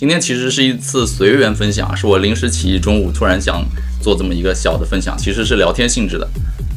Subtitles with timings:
[0.00, 3.62] 今天其实是一次随缘分享，是我临时起意，中午突然想
[4.00, 6.26] 做这么一个小的分享，其实是聊天性质的。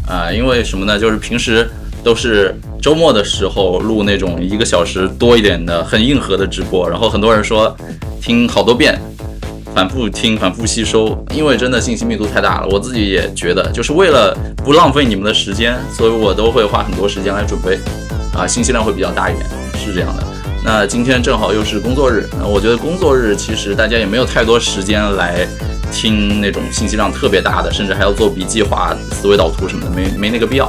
[0.06, 1.00] 啊，因为什么呢？
[1.00, 1.66] 就是平时
[2.04, 7.74] 都是周末的时候录那种一个小时多一点的很硬核的直播，然后很多人说
[8.22, 9.00] 听好多遍，
[9.74, 12.68] 反复听，反复吸收，因为真的信息密度太大了。
[12.72, 17.80] 我自己也觉得，就是为了不浪费你们的时间，所以我都会花很多时间来准备，
[18.38, 19.46] 啊，信息量会比较大一点，
[19.78, 20.33] 是这样的。
[20.64, 25.48] 那今天正好又是工作日，那我觉得工作日其实大家也没有太多时间来。
[25.96, 30.68] 听那种信息量特别大的，甚至还要做笔记、画思维导图什么的，没没那个必要。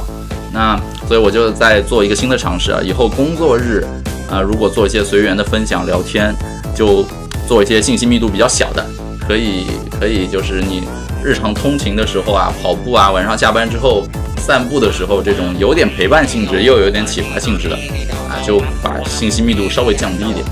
[0.53, 3.83] 那所以我就在做一个新的尝试啊，以后工作日
[4.29, 6.31] 啊，如果做一些随缘的分享聊天，
[6.75, 7.03] 就
[7.47, 8.85] 做一些信息密度比较小的，
[9.27, 9.65] 可以
[9.99, 10.83] 可以就是你
[11.23, 14.07] 日常通勤的时候啊，跑步啊，晚上下班之后
[14.45, 17.75] 散步的时候，这种有点陪伴性质又有点启发性质的
[18.29, 20.45] 啊，就把信息密度稍微降低一点。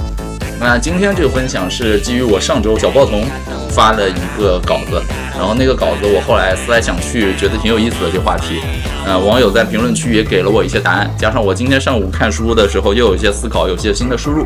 [0.59, 3.25] 那今天这个分享是基于我上周小报童。
[3.73, 8.61] 发了一个稿子，然后那个稿子我后来思来想去，觉得挺有意思的这话题。
[9.03, 14.45] 呃，网友在评论区也给了我一些答案，加上我今天上午看书的时候又有一些思考，有些新的输入，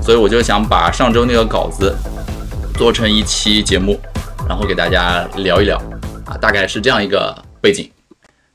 [0.00, 1.94] 所以我就想把上周那个稿子
[2.78, 4.00] 做成一期节目，
[4.48, 5.76] 然后给大家聊一聊
[6.24, 7.91] 啊，大概是这样一个背景。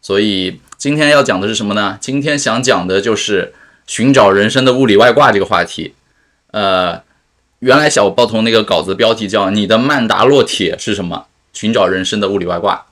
[0.08, 1.98] 所以今天要讲的是什么呢？
[2.00, 3.54] 今天想讲的就是
[3.86, 5.96] 寻找人生的物理外挂这个话题。
[6.52, 7.02] 呃。
[7.60, 11.26] 原来小报童那个稿子标题叫“你的曼达洛铁是什么？
[11.52, 12.86] 寻找人生的物理外挂”。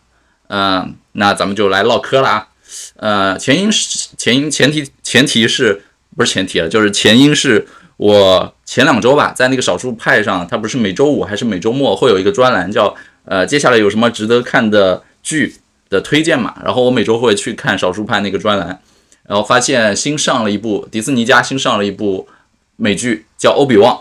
[0.50, 2.48] 嗯，那咱们就来唠嗑了啊。
[2.96, 5.84] 呃，前因是前因前提前提是
[6.18, 6.68] 不是前提了？
[6.68, 15.56] 就是前因是我前两周吧，在那个少数派上，它不是每周五还是每周末会有一个专栏，叫呃接下来有什么值得看的剧
[15.96, 16.54] 的推荐嘛？
[16.64, 18.80] 然后我每周会去看少数派那个专栏，
[19.28, 22.28] 然后发现新上了一部迪士尼家新上了一部
[22.76, 23.96] 美剧，叫《欧比旺》。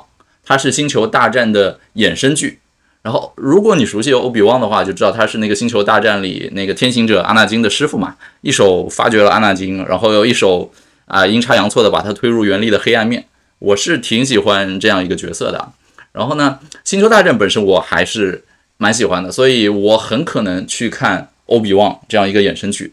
[0.46, 2.58] 它是《星球大战》的衍生剧，
[3.00, 10.70] 然后如果你熟悉欧比旺的话，就知道他是那个《星球大战》里那个天行者阿纳金的师傅嘛，一手发掘了阿纳金，然后又一手
[11.06, 13.24] 啊阴差阳错的把他推入原力的黑暗面。
[13.60, 15.72] 我是挺喜欢这样一个角色的。
[16.12, 18.44] 然后呢，《星球大战》本身我还是
[18.76, 22.92] 蛮喜欢的，所以我很可能去看欧比旺这样一个衍生剧。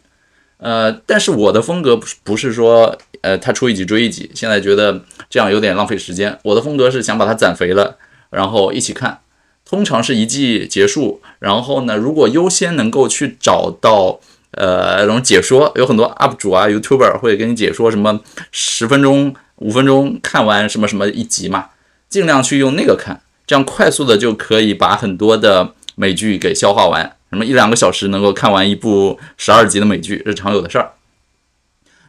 [0.58, 6.38] 呃，但是我的风格不是不是说，呃，他出一集追一集，现在觉得这样有点浪费时间。
[6.44, 7.98] 我的风格是想把它攒肥了，
[8.30, 9.20] 然后一起看。
[9.64, 14.20] 通常是一季结束，然后呢，如果优先能够去找到，
[14.52, 18.20] 呃，那种解说，有很多 UP 主啊、YouTuber 会跟你解说什么
[18.52, 21.70] 十分钟、五分钟看完什么什么一集嘛，
[22.10, 27.16] 尽量去用那个看，这样快速的就可以把很多的美剧给消化完。
[27.32, 30.92] 什么一两个小时能够看完一部十二集的美剧是常有的事儿。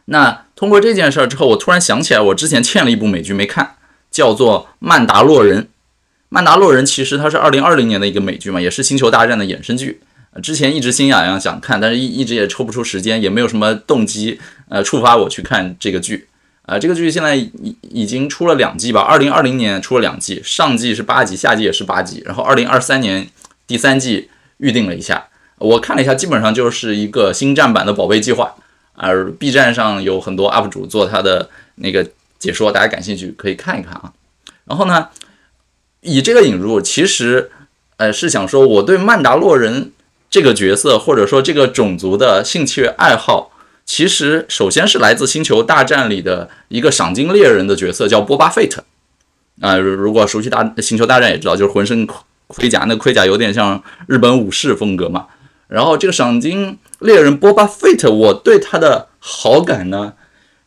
[0.05, 3.77] 那通过这件事儿之后，我突然想起来，我之前欠了一部美剧没看，
[4.11, 5.61] 叫做《曼达洛人》。
[6.27, 10.01] 《曼达洛人》其实它是二零二零年的一个美剧嘛，也是《星球大战》的衍生剧。
[10.41, 16.27] 之前一直心痒痒想看，但是一一直也抽不出时间，也没有什么动机呃触发我去看这个剧。
[16.63, 18.99] 啊，这个剧现在已已经出了两季吧？
[18.99, 23.29] 二零二零年出了两季，上季是八集，下季也是八集，然后二零二三年
[23.65, 24.29] 第三季。
[24.63, 28.55] 预定了一下，我看了一下，基本上就是一个星战版的宝贝计划。
[28.95, 32.07] 而 B 站上有很多 UP 主做他的那个
[32.39, 34.13] 解说，大家感兴趣可以看一看啊。
[34.65, 35.09] 然后呢，
[35.99, 37.51] 以这个引入，其实
[37.97, 39.91] 呃是想说，我对曼达洛人
[40.29, 43.51] 这个角色或者说这个种族的兴趣爱好，
[43.85, 48.83] 其实首先是来自星球大战里的一个赏金猎人的角色，叫波巴费特。
[49.59, 52.07] 啊，如果熟悉大星球大战也知道，就是浑身。
[52.47, 55.27] 盔甲那盔甲有点像日本武士风格嘛，
[55.67, 60.13] 然后这个赏金猎人波巴费特，我对他的好感呢，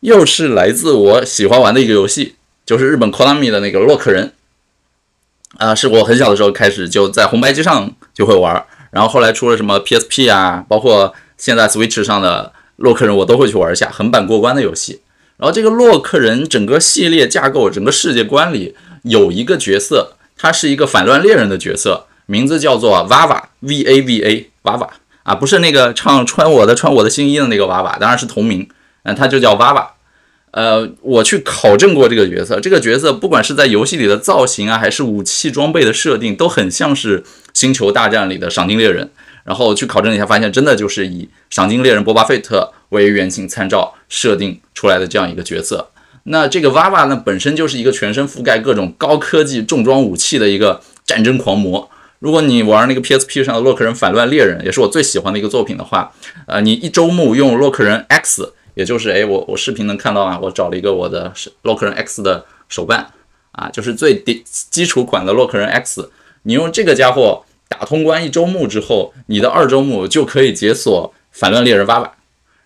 [0.01, 4.33] 又是来自我喜欢玩的一个游戏，就是日本 Konami 的那个洛克人，
[5.57, 15.01] 啊，是我很小的时候开始就在红白机上就会玩，然后后来出了什么 PSP 啊，包括现在 Switch 上的洛克人，我都会去玩一下横版过关的游戏。
[15.37, 20.16] 然后这个洛克人整个系列架构、整个世界观里有一个角色。
[20.37, 24.89] 他是一个反乱猎人的角色，名字叫做娃娃 V A V A 娃娃
[25.23, 28.69] 啊，不是那个唱穿我的穿我的新衣的那个娃娃，当然是同名，
[29.03, 29.93] 嗯，他就叫娃娃。
[30.51, 37.23] 呃，我去考证过这个角色，这个角色不管是在游戏里的造型啊，还是武器装备的设定，都很像是
[37.53, 39.11] 星球大战里的赏金猎人。
[39.43, 45.89] 然后去考证一下，发现真的就是以赏金猎人波巴费特为原型参照设定出来的这样一个角色。
[46.29, 51.89] 那这个娃娃呢，本身就是一个全身覆盖各种高科技重装武器的一个战争狂魔。
[52.19, 56.11] 如果你玩那个 PSP 上的洛克人反乱猎人，也是我最喜欢的一个作品的话，
[56.47, 61.31] 呃，你一周目用洛克人 X，也就是哎，我我视频能看到啊，我找了一个我的
[61.61, 63.11] 洛克人 X 的手办
[63.51, 66.09] 啊，就是最底基础款的洛克人 X，
[66.43, 72.09] 你用这个家伙打通关一周目之后，你的二周目就可以解锁反乱猎人 Vava，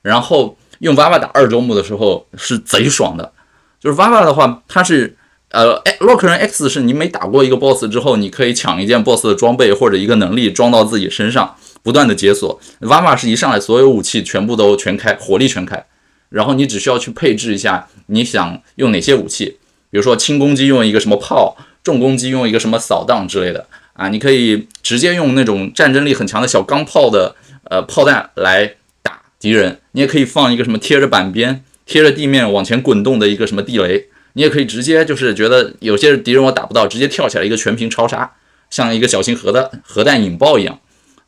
[0.01, 3.33] 然后用 Vava 打二周目的时候是贼爽的，
[3.81, 5.17] 就是 Vava 的话，它是。
[5.53, 12.57] 呃，洛克人 X 是你每打过一个 BOSS 之后，你可以抢一件 BOSS 的装备或者一个能力装到自己身上，不断的解锁。
[12.79, 15.85] 瓦玛是一上来所有武器全部都全开，火力全开，
[16.29, 19.57] 然后你只需要去配置一下你想用哪些武器，
[19.89, 27.35] 比如说轻攻击用一个什么炮，重攻击用一个什么扫荡之类的啊，你可以直接用那种战争力很强的小钢炮的
[27.65, 34.07] 呃炮弹来打敌人，你也可以放一个什么贴着板边、贴着地面往前滚动的一个什么地雷。
[34.33, 38.31] 你也可以直接就是觉得有些敌人我打不到，直接跳起来一个全屏超杀，
[38.69, 40.79] 像一个小型核弹核弹引爆一样，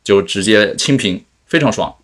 [0.02, 1.94] 就直接清屏，非常爽。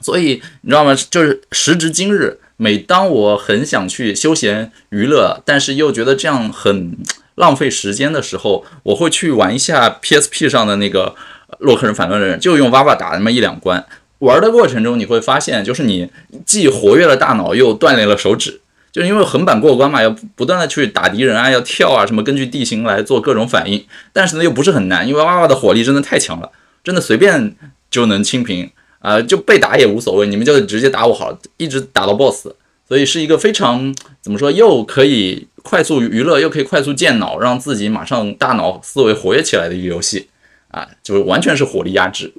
[0.00, 0.94] 所以你知道吗？
[0.94, 6.96] 就是时至今日，每当我很想去休闲娱乐，但是又觉得这样很
[7.34, 11.14] 浪费时间的时候，我会去玩一下 PSP 上的那个
[11.58, 13.84] 洛克人反乱人，就用 VAVA 打那么一两关。
[14.18, 16.10] 玩的过程中你会发现，就是你
[16.46, 18.60] 既活跃了大脑，又锻炼了手指。
[18.92, 23.84] 就是因为横版过关嘛，要不断的去打敌人啊，要跳啊，什么根据地形来做各种反应。
[24.12, 26.48] 但是呢，又不是很难，因为娃娃的火力真的太强了，
[26.84, 27.56] 真的随便
[27.90, 28.70] 就能清屏
[29.00, 32.52] 啊，就被打也无所谓，你们就直接打我好了，一直打到 BOSS。
[32.86, 40.28] 所以是一个非常怎么说，又可以快速娱乐，又可以快速健脑，让自己马上大脑思维活跃起来的一个游戏
[40.68, 42.32] 啊，就是完全是火力压制。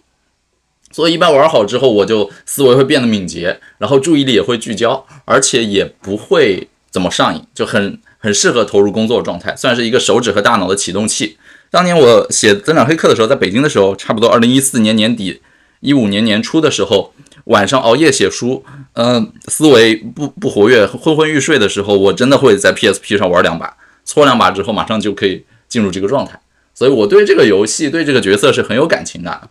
[0.95, 11.37] 所以一般玩好之后，我就思维会变得敏捷，然后注意力也会聚焦，而且也不会怎么上瘾，就很很适合投入工作状态，算是一个手指和大脑的启动器。
[11.69, 15.41] 当年我写增长黑客的时候，在北京的时候，差不多二零一四年年底，
[15.81, 17.13] 一五年年初的时候，
[17.43, 18.63] 晚上熬夜写书，
[18.93, 23.75] 嗯，思维不不活跃，昏昏欲睡的时候，我真的会在 PSP 上玩两把，
[24.05, 26.39] 搓两把之后，马上就可以进入这个状态。
[26.73, 29.49] 所以我对这个游戏，对这个角色是很有感情的。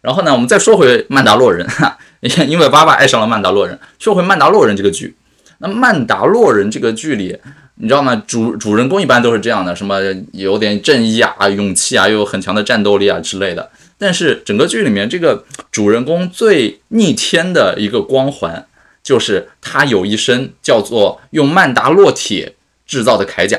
[0.00, 3.78] 然后呢，我们再说回曼达洛人哈， 因为爸爸爱上了曼达洛人。
[3.98, 5.14] 说回曼达洛人这个剧，
[5.58, 7.36] 那曼达洛人这个剧里，
[7.76, 8.22] 你知道吗？
[8.26, 10.00] 主主人公一般都是这样的，什么
[10.32, 13.70] 有点正义啊、勇气啊，又有很强的战斗力啊之类的。
[13.98, 18.64] 但是整个剧里面，这个主人公最逆天的一个光环，
[19.02, 22.54] 就是他有一身叫做用曼达洛铁
[22.86, 23.57] 制造的铠甲。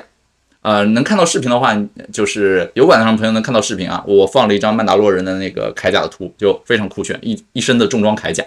[0.62, 1.74] 呃，能看到视频的话，
[2.12, 4.04] 就是油管上的朋友能看到视频啊。
[4.06, 8.44] 我放了一张曼达洛人的那个铠甲的图，就非常酷炫，一一身的重装铠甲。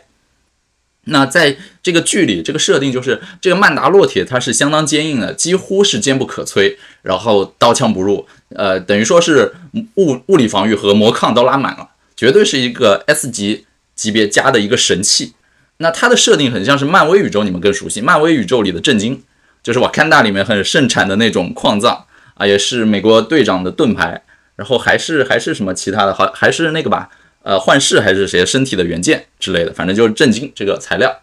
[1.07, 9.55] 那在这个剧里，这个设定就是这个曼达洛铁它是相当坚硬的，几乎是坚不可摧，然后刀枪不入，呃，等于说是
[9.97, 13.67] 物物理防御和魔抗都拉满了，绝对是一个 S 级
[13.97, 15.33] 级别加的一个神器。
[15.79, 19.25] 那它的设定很像是漫威宇宙，你们更熟悉漫威宇宙里的震惊。
[19.63, 22.05] 就是瓦坎达里面很盛产的那种矿藏
[22.35, 24.23] 啊，也是美国队长的盾牌，
[24.57, 27.09] 然后还是还是什么其他的，好还是那个吧，
[27.43, 31.21] 呃，幻视还是谁身体的原件之类的，反正就是震惊这个材料。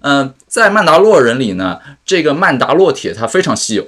[0.00, 3.86] 嗯，在曼达洛人里呢，这个曼达洛铁它非常稀有，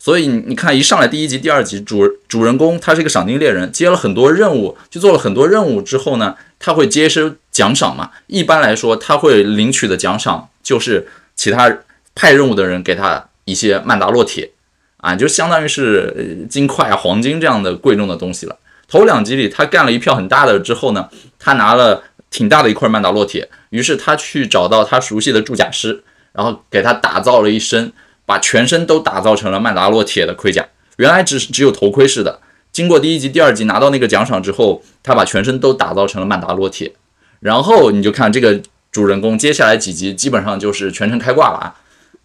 [0.00, 8.10] 所以你看一上来第一集、第二集主主人公他是一个赏金猎人，接了很多任务，去做了很多任务之后呢，他会接收奖赏嘛。
[8.26, 11.78] 一般来说，他会领取的奖赏就是其他
[12.16, 13.28] 派任务的人给他。
[13.44, 14.50] 一些曼达洛铁
[14.98, 18.58] 啊，就相当于是金块啊、黄金这样的贵重的东西了。
[18.86, 27.92] 头两集里，他干了一票很大的之后呢，他拿了挺大的一块曼达洛铁，于是他去找到他熟悉的铸甲师，然后给他打造了一身，
[28.26, 30.66] 把全身都打造成了曼达洛铁的盔甲。
[30.96, 32.40] 原来只只有头盔似的，
[32.70, 36.92] 经过第一集、第二集拿到那个奖赏之后，他把全身都打造成了曼达洛铁。
[37.40, 38.60] 然后你就看这个
[38.92, 41.74] 主人公接下来几集，基本上就是全程开挂了啊。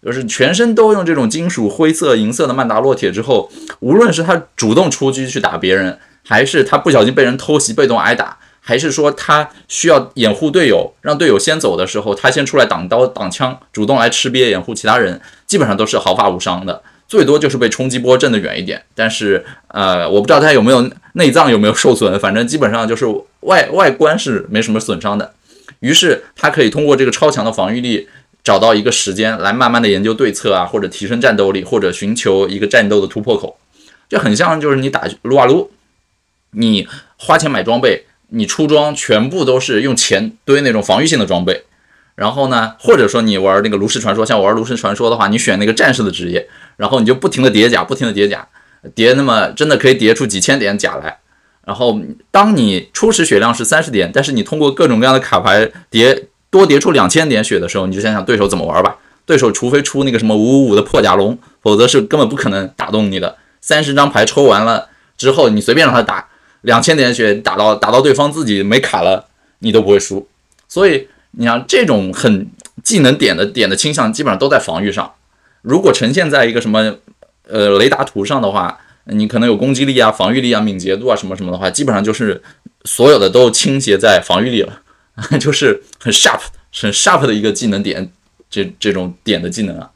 [0.02, 18.82] 就是全身都用这种金属灰色、银色的曼达洛铁之后，无论是他主动出击去打别人，还是他不小心被人偷袭被动挨打，还是说他需要掩护队友，让队友先走的时候，他先出来挡刀挡枪，主动来吃瘪掩护其他人，基本上都是毫发无伤的，最多就是被冲击波震得远一点。
[18.94, 23.04] 但是，呃，我不知道他有没有内脏有没有受损，反正基本上就是
[23.40, 25.34] 外外观是没什么损伤的。
[25.80, 28.08] 于是他可以通过这个超强的防御力。
[28.42, 33.58] 找到一个时间来慢慢的研究对策啊，或者提升战斗力，或者寻求一个战斗的突破口，
[34.08, 35.70] 就很像就是你打撸啊撸，
[36.52, 41.64] 你花钱买装备，你出装全部都是用钱堆那种防御性的装备，
[42.14, 48.48] 然后呢，或者说你玩那个炉石传说，像我玩炉石传说的话，你选那个战士的职业，然后你就不停的叠甲，不停的叠甲，
[48.94, 51.18] 叠那么真的可以叠出几千点甲来，
[51.66, 56.24] 然后当你初始血量是三十点，但是你通过各种各样的卡牌叠。
[56.50, 58.96] 多叠出两千点血的时候，你就想想对手怎么玩吧。
[59.24, 63.36] 对手除非出那个什么五五五的破甲龙，否则是根本不可能打动你的。
[63.60, 66.28] 三十张牌抽完了之后，你随便让他打
[66.62, 69.26] 两千点血，打到打到对方自己没卡了，
[69.60, 70.26] 你都不会输。
[70.66, 72.48] 所以你像这种很
[72.82, 75.12] 技能点的点的倾向，基本上都在防御上。
[75.62, 76.96] 如果呈现在一个什么
[77.46, 82.42] 呃雷达图上的话，你可能有攻击力啊、防御力啊、敏捷度啊什么什么的话，基本上就是
[82.84, 84.80] 所有的都倾斜在防御力了，
[85.40, 86.40] 就是很 sharp、
[86.72, 88.10] 很 sharp 的一个技能点，
[88.48, 89.90] 这这种点的技能啊。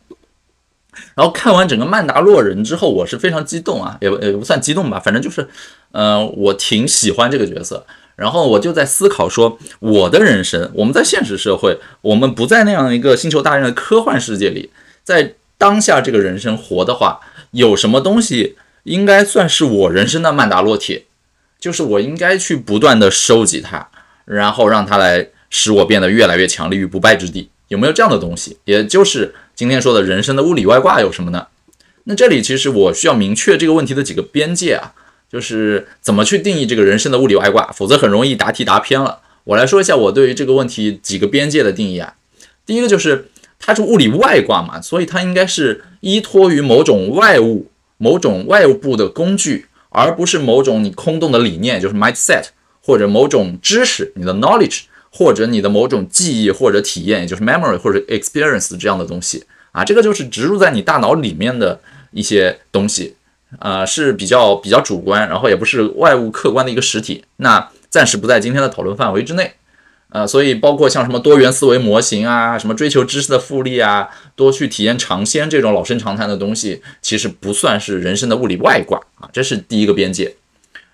[1.15, 5.49] 然后看完整个曼达洛人之后，我是非常激动啊，也也不算激动吧，反正就是，
[5.93, 7.87] 呃，我挺喜欢这个角色。
[8.17, 14.71] 然后我就在思考说，我的人生，我们在现实社会，我们不在那样一个星球大战的科幻世界里，
[15.03, 17.19] 在当下这个人生活的话，
[17.51, 21.07] 有什么东西应该算是我人生的曼达洛铁？
[21.59, 23.89] 就是我应该去不断的收集它，
[24.25, 27.49] 然后让它来使我变得越来越强，立于不败之地。
[27.69, 28.59] 有没有这样的东西？
[28.65, 31.47] 也就是今天说的人生的物理外挂有什么呢？
[32.05, 34.93] 那这里其实我需要明确这个问题的几个边界啊，
[35.33, 39.21] 就是怎么去定义这个人生的物理外挂，否则很容易答题答偏了。
[39.45, 42.15] 我来说一下我对于这个问题几个边界的定义啊。
[42.67, 43.29] 第一个就是
[43.59, 52.49] 它是物理外挂嘛，所以它应该是依托于某种外物、某种外部的工具，而不是某种你空洞的理念，就是 mindset
[52.85, 54.83] 或者某种知识，你的 knowledge。
[55.17, 61.79] 或者你的某种记忆或者体验，也就是 memory 或者 experience 这样的东西啊，这个就是植入在你大脑里面的
[62.11, 63.15] 一些东西，
[63.61, 69.53] 呃，是比较比较主观，然后也不是外物客观的一个实体，那暂时不在今天的讨论范围之内，
[70.09, 80.35] 呃，所以包括像什么多元思维模型啊，什么追求知识的复利啊，多去体验尝鲜这种老生常谈的东西，其实不算是人生的物理外挂啊，这是第一个边界。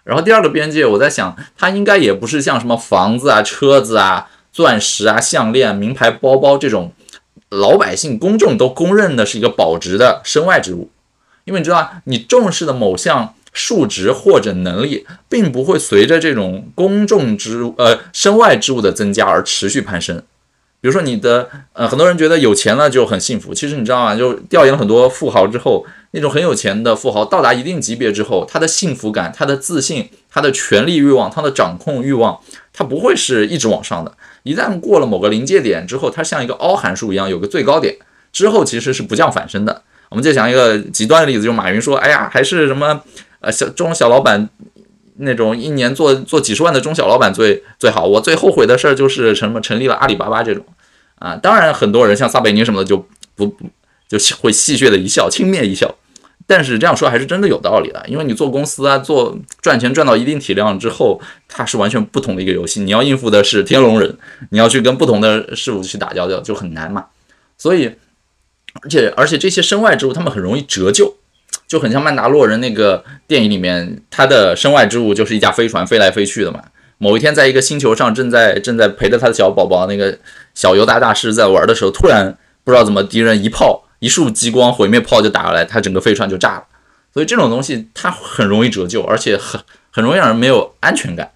[0.03, 6.93] 然后第二个边界，我在想，它应该也不是像什么房子啊、车子啊、钻石啊、项链、名牌包包这种
[7.51, 10.91] 老百姓公众都公认的是一个保值的身外之物，
[11.45, 20.23] 因为你知道，你重视的某项数值或者能力，并不会随着这种公众之呃身外之物的增加而持续攀升。
[20.81, 24.17] 比如说你的呃，很多人觉得有钱了就很幸福，其实你知道吗？
[24.17, 25.85] 就调研了很多富豪之后。
[26.13, 32.41] 那种很有钱的富豪到达一定级别之后，他的幸福感、他的自信、他的权力欲望、他的掌控欲望，
[32.73, 34.13] 他不会是一直往上的。
[34.43, 37.95] 一旦过了某个临界点之后，它像一个凹函数一样，有个最高点
[38.33, 39.83] 之后，其实是不降反升的。
[40.09, 43.01] 我们就讲一个极端的例子，就马云说：“哎呀，还是什么
[43.41, 44.49] 呃小中小老板
[45.19, 50.65] 那种一年做做几十万的中小老板最最好。”我最后悔的事儿就是什么成立了阿里巴巴这种
[51.21, 51.37] 啊。
[51.37, 52.97] 当然，很多人像撒贝宁什么的就
[53.37, 53.67] 不不
[54.09, 55.95] 就会戏谑的一笑，轻蔑一笑。
[56.53, 62.81] 但是这样说还是真的有道理的，因为你做公司啊，做赚钱赚到一定体量之后，它是完全不同的一个游戏。
[62.81, 67.07] 你要应付的是天龙人，你要去跟不同的事物去打交道，就很难嘛。
[67.57, 67.93] 所以，
[68.83, 71.15] 而且而且这些身外之物，他们很容易折旧，
[71.69, 76.61] 就很像曼达洛人那个电影里面，他的身外之物就是一架飞船飞来飞去的嘛。
[76.99, 80.19] 某一天，在一个星球上，正在正在陪着他的小宝宝那个
[80.55, 83.85] 小尤达大师在玩的时候，突然不知道怎么敌人一炮。
[84.01, 86.65] 一束激光毁灭炮就打过来，它整个飞船就炸了。
[87.15, 91.31] 所以这种东西它很容易折旧，而且很很容易让人没有安全感。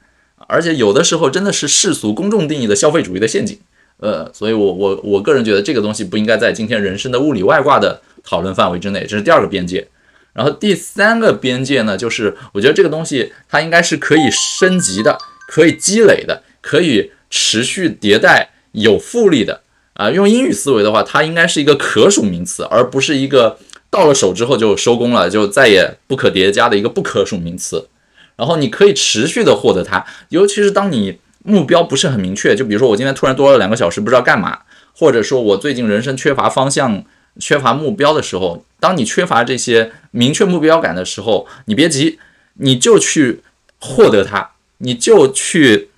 [0.48, 3.58] 而且有的时候真的是世俗公众定义的消费主义的陷阱。
[3.98, 9.86] 呃，所以我我我个人觉得这个东西不应该在今天人生的物理外挂的讨论范围之内，这是第二个边界。
[10.32, 15.16] 然后第三个边界呢，就是我觉得这个东西它应该是可以升级的，
[15.48, 19.62] 可以积累的，可以持续迭代，有复利的。
[19.94, 23.58] 啊，用英语思维的话，它应该是一个可数名词，而不是一个
[23.90, 27.88] 到了手之后就收工了，就再也不可叠加的一个不可数名词。
[28.36, 34.60] 然后你可以持续的获得它，尤其是当你目标不是很明确，就比如说我今天突然多了两个小时不知道干嘛，
[34.92, 37.04] 或者说我最近人生缺乏方向、
[37.38, 42.18] 缺乏目标的时候，当你缺乏这些明确目标感的时候，你别急，
[42.54, 43.42] 你就去
[43.78, 45.90] 获得它，你就去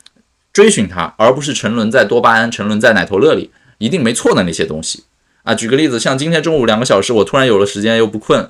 [0.53, 3.51] 追寻它，而不是沉沦在多巴胺、沉沦在奶头乐里。
[3.79, 5.05] 一定没错的那些东西
[5.43, 5.55] 啊！
[5.55, 8.49] 举个例子，像今天中午两个小时，我突然有了时间又不困，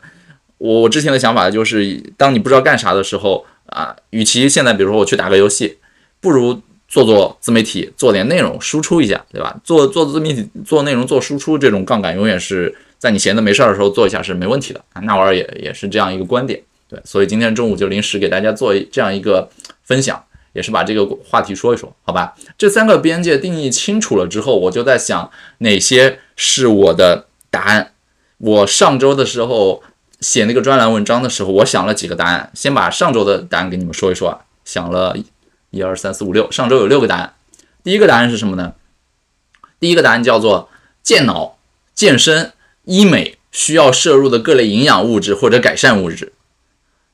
[0.58, 5.78] 我我之前的想法就是，当你不知道干啥的时候啊，与其现在比如说我去打个游戏，
[6.20, 9.58] 不如做做自媒体，做点内容输出一下，对吧？
[9.64, 15.00] 做做自媒体做内容做输出这种杠杆，永远是在你闲的没事儿的时候做一下是没问题的啊！
[15.02, 19.48] 那玩意儿也也是这样一个观点，对，所以今天中午就临时给大家做这样一个
[19.82, 20.22] 分享。
[20.56, 22.34] 也是把这个话题说一说，好吧？
[22.56, 27.92] 这三个边界定义清楚了之后，我就在想哪些是我的答案。
[28.38, 29.82] 我上周的时候
[30.20, 32.50] 写那个专栏文章的时候，我想了几个答案。
[32.54, 35.14] 先把上周的答案给你们说一说啊，想了
[35.70, 37.34] 一二三四五六，上周有六个答案。
[37.84, 38.72] 第一个答案是什么呢？
[39.78, 40.70] 第一个答案叫做
[41.02, 41.58] 健脑、
[41.94, 42.52] 健身、
[42.84, 46.32] 医美需要摄入的各类营养物质或者改善物质。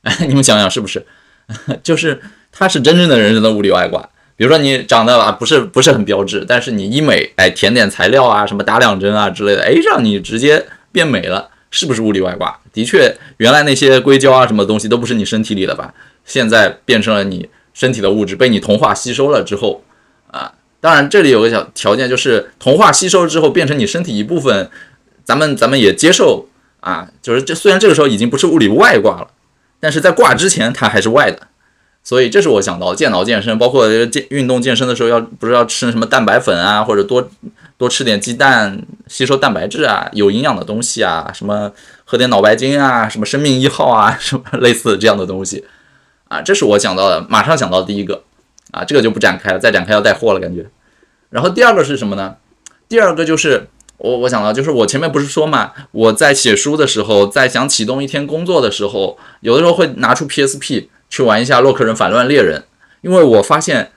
[0.03, 1.05] 哎， 你们想想是不是？
[1.83, 2.21] 就是
[2.53, 4.07] 它是真正的人生的物理外挂。
[4.35, 12.59] 比如说你长得啊不是不是很标致，但是你医美，哎，填点材料啊，什么打两针啊之类的，哎，让你直接变美了，是不是物理外挂？
[12.71, 15.93] 的确，原来那些硅胶啊什么东西都不是你身体里的吧？
[16.25, 19.83] 现在变成了你身体的物质，被你同化吸收了之后，
[20.31, 24.69] 啊，当然这里有个小条件，就是同化吸收之后变成你身体一部分，
[25.23, 26.47] 咱们咱们也接受
[26.79, 29.27] 啊，就是这虽然这个时候已经不是物理外挂了，
[29.79, 31.47] 但是在挂之前它还是外的。
[32.03, 37.29] 所以这是我想到健脑健身，包括健运动健身的时候要不是要吃什么蛋白粉啊，或者多
[37.77, 41.71] 多吃点鸡蛋，吸收蛋白质啊，有营养的东西啊，什么
[42.03, 45.63] 喝点脑白金啊，什么生命一号啊，什么类似这样的东西
[46.27, 48.23] 啊，这是我想到的，马上想到第一个
[48.71, 50.65] 啊，这个就不展开了，再展开要带货了感觉。
[51.29, 52.35] 然后第二个是什么呢？
[52.89, 60.87] 第二个就是我我想到就是我前面不是说嘛，我在写书的时候，在想启动一天工作的时候，有的时候会拿出 PSP。
[61.13, 62.63] 去玩一下洛克人反乱猎人，
[63.01, 63.91] 因为我发现，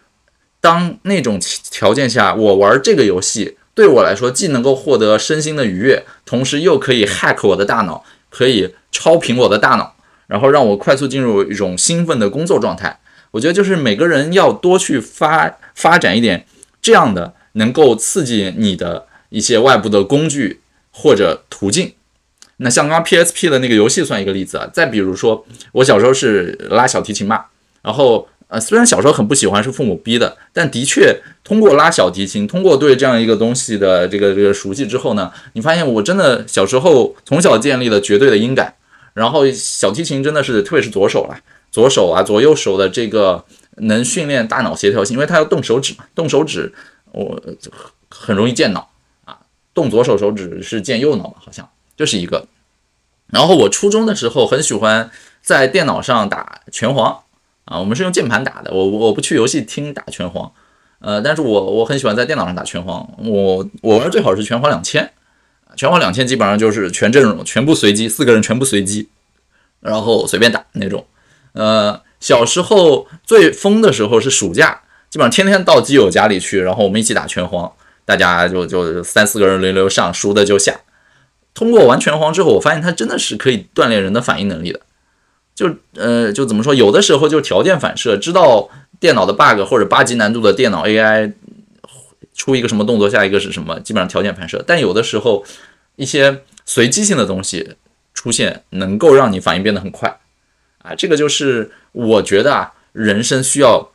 [0.61, 9.97] 当那种条件下，我玩这个游戏对我来说，既能够获得身心的愉悦，同时又可以 hack 我的大脑，可以超频我的大脑，
[10.27, 13.01] 然后让我快速进入一种兴奋的工作状态。
[13.31, 16.47] 我觉得就是每个人要多去发发展一点
[16.83, 21.95] 这样的能够刺激你的一些外部的工具或者途径。
[22.59, 27.45] 那像刚刚 PSP 的那个游戏算一个例子啊，再比如说我小时候是拉小提琴嘛，
[27.83, 38.75] 然后呃虽然小时候很不喜欢是父母逼的，但的确通过拉小提琴，通过对这样一个东西的这个这个熟悉之后呢，你发现我真的小时候从小建立了绝对的音感，
[39.13, 41.39] 然后小提琴真的是特别是左手了，
[41.71, 43.45] 左手啊左右手的这个
[43.77, 46.73] 能训练大脑协调性，因为它要动手指嘛，动手指
[47.13, 47.39] 我
[48.09, 48.89] 很容易健脑
[49.27, 49.37] 啊，
[49.75, 51.69] 动左手手指是健右脑嘛，好像。
[51.97, 52.47] 这是一个，
[53.29, 55.11] 然后我初中的时候很喜欢
[55.41, 57.23] 在电脑上打拳皇
[57.65, 60.53] 啊，我们是用键盘打的，我我不去游戏厅打拳皇，
[61.01, 65.11] 呃，但是我我很喜欢在电脑上打拳皇，我我玩最好是拳皇两千，
[65.75, 69.09] 拳皇两千基本上就是全阵容全部随机，四个人全部随机，
[69.81, 71.07] 然后随便打那种，
[71.55, 77.73] 呃，小时候最疯的时候是暑假，基本上天天到基友家里去，然后我们一起打拳皇，
[78.05, 80.81] 大家就就三四个人轮流上，输的就下。
[81.57, 84.81] 通过玩拳皇之后，我发现它真的是可以锻炼人的反应能力的。
[85.55, 88.69] 就呃，就怎么说，有的时候就条件反射，知道
[89.01, 91.33] 电脑的 bug 或者八级难度的电脑 AI
[92.35, 94.63] 出一个什么动作，下一个是什么，基本上条件反射。
[94.67, 95.43] 但有的时候
[95.97, 97.77] 一些随机性的东西
[98.13, 100.21] 出现，能够让你反应变得很快
[100.83, 100.95] 啊。
[100.95, 103.91] 这个就是我觉得啊，人生需要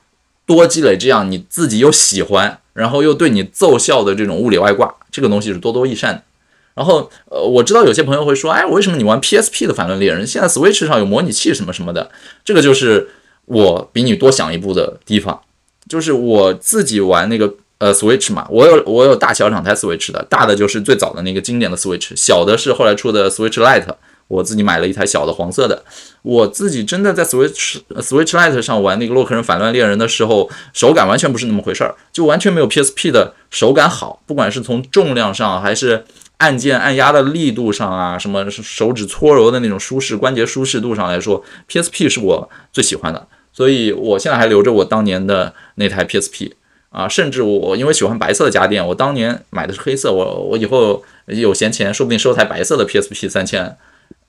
[0.47, 6.23] 多积累这样你自己又喜欢，然后又对你奏效的这种物理外挂，这个东西是多多益善的。
[6.73, 12.09] 然后，呃，我知道有些朋友会说，哎，为什么你玩 PSP 的反乱猎人，现在 Switch 上有模拟器什么什么的？
[12.45, 13.09] 这个就是
[13.45, 15.41] 我比你多想一步的地方。
[15.89, 23.95] 就是我自己玩那个呃 Switch 嘛，我有我有大小两台 Switch 的，大的就是最早的那个经典的 Switch，小的是后来出的 Switch Lite，
[24.29, 25.83] 我自己买了一台小的黄色的。
[26.21, 36.05] 我自己真的在 Switch Switch Lite 上玩那个洛克人反乱猎人的时候，手感完全不是那么回事儿，就完全没有 PSP 的手感好，不管是从重量上还是。
[36.41, 46.51] 按键按压的力度上啊，什么手指搓揉的那种舒适，关节舒适度上来说，PSP 是我最喜欢的，所以我现在还留着我当年的那台 PSP
[46.89, 53.77] 啊，甚至我因为喜欢白色的家电，我当年买的是黑色，我我以后有闲钱，说不定收台白色的 PSP 三千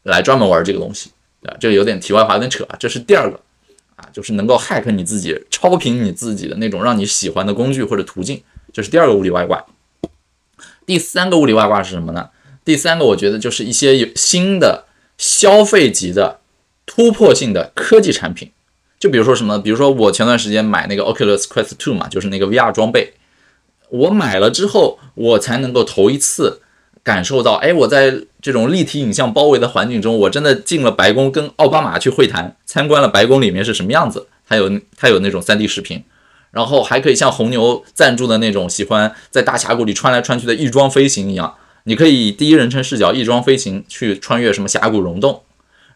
[0.03, 1.11] 来专门玩这个东西，
[1.45, 3.41] 啊，这个有点题外话，有点扯啊，这是第二个。
[3.95, 9.63] 啊，就是能够 hack 你自己、超频你自己的那种让你喜欢的工具或者途径，这是第二个物理外挂。
[10.87, 12.31] 第三个物理外挂是什么呢？
[12.65, 14.85] 第三个我觉得就是一些有新的
[15.19, 16.39] 消费级的
[16.87, 18.51] 突破性的科技产品，
[18.99, 23.15] 就比如说什么，比如说我前段时间买那个 Oculus Quest 2嘛，就是那个 VR 装备，
[23.91, 26.61] 我买了之后，我才能够头一次
[27.03, 36.05] 感受到，哎，我在这种立体影像包围的环境中，我真的进了白宫，跟奥巴马去会谈，参观了白宫里面是什么样子，它有它有那种 3D 视频。
[36.53, 45.43] 然后还可以像红牛赞助的那种喜欢在大峡谷里穿来穿去的翼装飞行一样，你可以第一人称视角翼装飞行去穿越什么峡谷溶洞。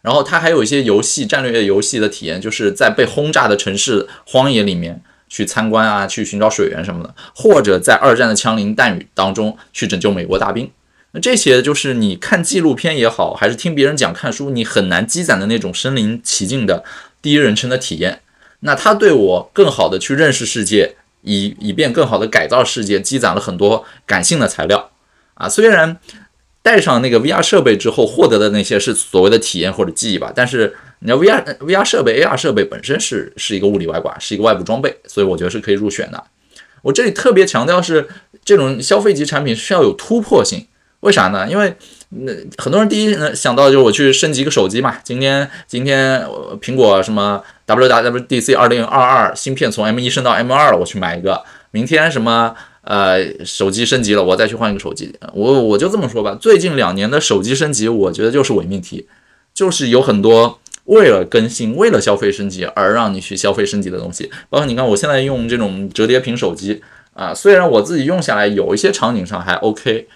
[0.01, 10.69] 然后它还有一些游戏战略游戏的体验，就是在被轰炸的城市荒野里面去参观啊，去寻找水源什么的，或者在二战的枪林弹雨当中去拯救美国大兵。
[11.11, 16.83] 那这些就是你看纪录片也好，还是听别人讲看书，你很难积攒的那种身临其境的
[17.21, 18.21] 第一人称的体验。
[18.61, 24.91] 那他对我更好的去认识世界，以以便更好的改造世界，积攒了很多感性的材料
[25.35, 25.47] 啊。
[25.47, 25.97] 虽然
[26.61, 36.23] 带上那个 VR 设备之后获得的那些是所谓的体验或者记忆吧，但是你要 VR VR 设备 AR 设备本身是是一个物理外挂，是一个外部装备，所以我觉得是可以入选的。
[36.81, 38.07] 我这里特别强调是
[38.43, 40.67] 这种消费级产品需要有突破性，
[41.01, 41.47] 为啥呢？
[41.49, 41.75] 因为
[42.09, 44.97] 那很多人第一呢想到就是我去升级一个手机嘛。
[45.03, 46.25] 今天今天
[46.61, 51.43] 苹果什么 WWDC 二零二二芯片从 M 一升到 M 二了，我去买一个。
[51.71, 55.13] 明天什么呃手机升级了，我再去换一个手机。
[55.33, 59.05] 我我就这么说吧，最近两年的手机升级，我觉得就是伪命题，
[59.53, 64.31] 就是有很多为了更新、为了消费升级而让你去消费升级的东西。
[64.49, 66.81] 包括你看，我现在用这种折叠屏手机
[67.13, 70.07] 啊，虽然我自己用下来有一些场景上还 OK。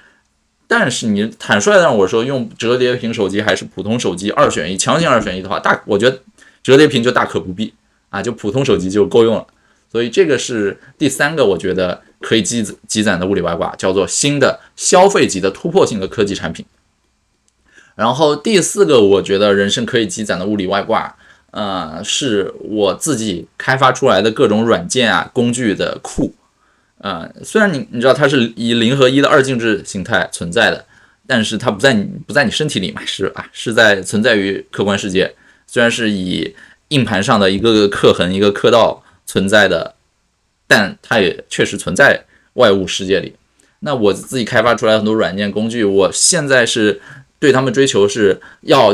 [0.74, 6.18] 但是你坦率的让我说用折叠屏手机还是普通手机二选一，强行二选一的话，大我觉得
[6.64, 7.74] 折叠屏就大可不必
[8.10, 9.46] 啊，就普通手机就够用了。
[9.92, 16.66] 所以这个是第三个我觉得可以积积攒的物理外挂，叫做新的消费级的突破性的科技产品。
[17.96, 21.14] 然后第四个我觉得人生可以积攒的物理外挂，
[21.52, 26.34] 呃，是我自己开发出来的各种软件啊工具的库。
[27.02, 30.86] 啊，虽然你你知道它是以零和一的二进制形态存在的，
[31.26, 35.34] 但是它不在你不在你身体里嘛，是啊，是在存在于客观世界。
[35.66, 36.56] 虽然是以
[36.90, 39.96] 硬盘上的一个个刻痕、一个刻道存在的，
[40.68, 43.34] 但它也确实存在外物世界里。
[43.80, 47.02] 那我自己开发出来很多软件工具，我现在是
[47.40, 48.94] 对他们追求是要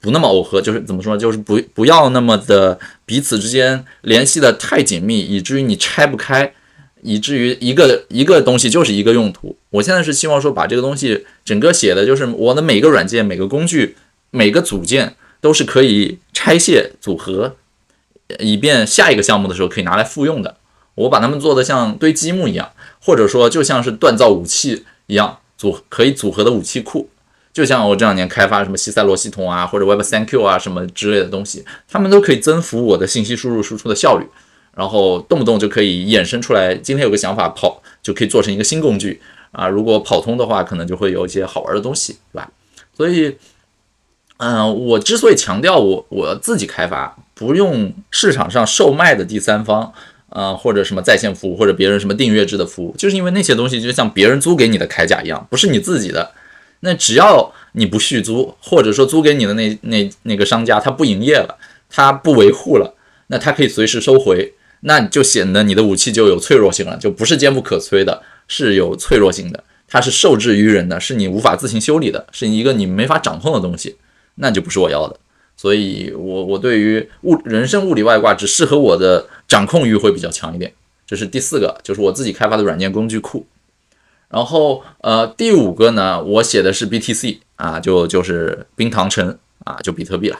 [0.00, 6.54] 不那么耦合，就是怎么说，就是不不要那么的彼此之间联系的太紧密，以至于你拆不开。
[7.02, 9.56] 以至于一个一个东西就是一个用途。
[9.70, 13.96] 我现在是希望说把这个东西整个写的就是我的每个软件、每个工具、
[14.30, 17.56] 每个组件都是可以拆卸组合，
[18.38, 20.56] 以便下一个项目的时候可以拿来复用的。
[20.94, 27.08] 我把它们做的像堆积木一样，或者说就像是锻造武器一样组可以组合的武器库。
[27.52, 34.26] 就像我这两年开发什么西塞罗系统啊，或者 Web3Q 啊什么之类的东西，它们都可以增幅我的信息输入输出的效率。
[34.74, 39.68] 然后动不动就可以衍生出来，今天有个想法跑就可以做成一个新工具啊！
[39.68, 42.50] 如果跑通的话，可能就会有一些好玩的东西，对吧？
[42.96, 43.36] 所以，
[44.38, 49.92] 嗯，我之所以强调我我自己开发，不用市场上售卖的第三方，
[50.30, 56.32] 呃，或者什么在线服务，或者别人什么订阅制的服务，就是因为那些东西就像别人租给你的铠甲一样，不是你自己的。
[56.80, 61.58] 那只要你不续租，或者说租给你的那那那个商家他不营业了，
[61.90, 62.94] 他不维护了，
[63.26, 64.54] 那他可以随时收回。
[64.84, 73.96] 那你就显得你的武器就有脆弱性了，就不是坚不可摧的，是有脆弱性的，它是受制于人的，是你无法自行修理的，是一个你没法掌控的东西，
[74.36, 75.18] 那就不是我要的。
[75.56, 80.72] 所以，我我对于物人生物理外挂只适合我的掌控欲会比较强一点。
[81.06, 83.46] 这是第四个，就是我自己开发的软件工具库。
[84.30, 90.38] 然后，呃，第五个呢，我写的是 BTC 啊，就就是冰糖城啊，就比特币了，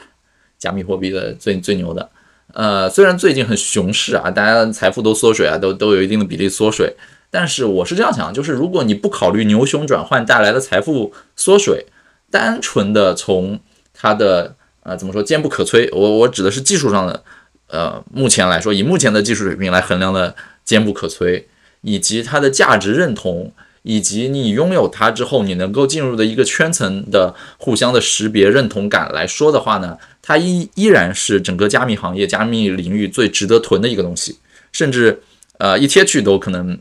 [0.57, 2.09] 加密货币的最最牛的。
[2.53, 6.95] 呃，虽然最近很熊市啊，大家财富都缩水啊，都都有一定的比例缩水，
[7.31, 11.87] 但是我是这样想，就是如果你不考虑牛熊转换带来的财富缩水，
[12.29, 13.59] 单纯的从
[13.93, 17.23] 它的呃怎么说坚不可摧，我我指的是技术上的，
[17.67, 21.45] 呃，目前来说以目前的技术水平来衡量的坚不可摧，
[21.81, 23.51] 以及它的价值认同。
[23.83, 34.39] 以及你拥有它之后，你能够进入的一个圈层的互相的识别认同感来说的话呢，它依依然是整个加密行业、加密领域最值得囤的一个东西，
[34.71, 35.21] 甚至
[35.59, 36.77] 呃一贴去都可能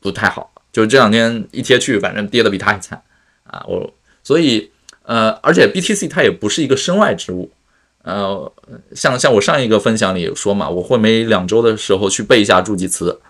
[0.00, 0.50] 不太好。
[0.72, 3.02] 就这两天一贴去，反正跌的比它还惨
[3.44, 3.64] 啊！
[3.66, 3.92] 我
[4.22, 4.70] 所以
[5.04, 7.50] 呃，而且 BTC 它也不是一个身外之物，
[8.02, 8.52] 呃，
[8.94, 13.20] 像像我上一个分享里说嘛，我会每两周的时候去背一下助记词。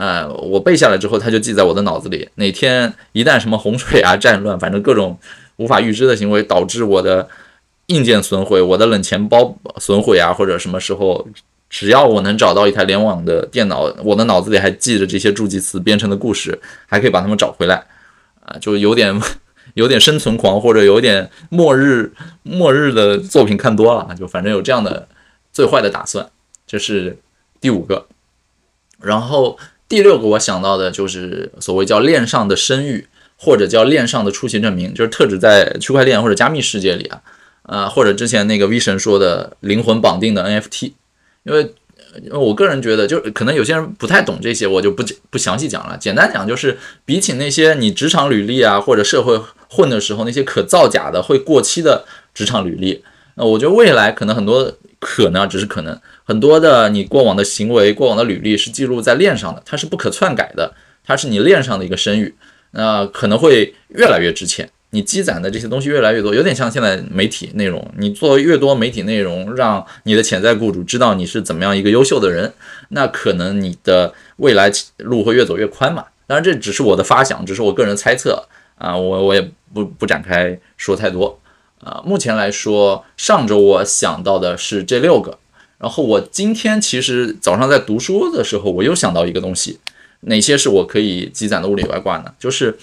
[0.00, 2.26] 呃，我背下来之后，它就记在我的脑子里。
[2.36, 5.18] 哪天一旦什么洪水啊、战乱，反正各种
[5.56, 7.28] 无法预知的行为导致我的
[7.88, 11.28] 硬件损毁、我的冷钱包损毁啊，或者什么时候，
[11.68, 17.84] 只要我能找到一台联网的电脑，我的脑子里还记着这些助记词编成的故事，还可以把它们找回来。
[18.46, 19.20] 啊，就有点
[19.74, 22.10] 有点生存狂，或者有点末日
[22.42, 25.06] 末日的作品看多了，就反正有这样的
[25.52, 26.26] 最坏的打算。
[26.66, 27.18] 这是
[27.60, 28.06] 第五个，
[28.98, 29.58] 然后。
[29.90, 37.20] 第六个我想到的就是所谓叫链上的声誉，或者叫链上的出行证明，就是特指在区块链或者加密世界里啊，
[37.64, 40.92] 呃，或者之前那个 V 神说的灵魂绑定的 NFT，
[41.42, 41.74] 因为
[42.22, 45.98] 因为我个人觉得，就可能有些人不太懂这些，我就不不详细讲了。
[45.98, 53.02] 简单讲就是，比起那些你职场履历啊或者社会混的时候那些可造假的会过期的职场履历，
[53.34, 55.98] 那我觉得未来可能很多可能只是可能。
[56.24, 60.72] 很多的你过往的行为、过往的履历是记录在链上的，它是不可篡改的，
[61.04, 62.32] 它是你链上的一个声誉，
[62.72, 72.52] 那可能会越来越值钱你积攒的这些东西越来越多，有点像现在媒体内容，你做越多媒体内容，让你的潜在雇主知道你是怎么样一个优秀的人，
[72.88, 76.04] 那可能你的未来路会越走越宽嘛。
[76.26, 78.44] 当然，这只是我的发想，只是我个人猜测
[78.76, 79.40] 啊，我我也
[79.72, 81.40] 不不展开说太多
[81.84, 82.02] 啊。
[82.04, 85.38] 目前来说，上周我想到的是这六个，
[85.78, 89.80] 然后我今天其实早上在读书的时候，我又想到一个东西，
[90.20, 92.34] 哪些是我可以积攒的物理外挂呢？
[92.38, 92.78] 就是。